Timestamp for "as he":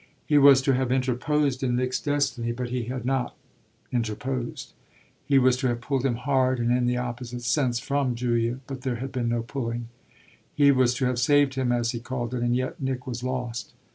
11.71-11.99